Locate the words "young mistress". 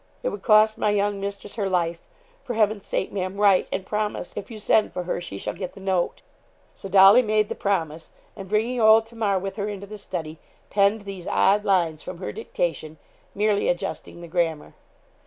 0.89-1.53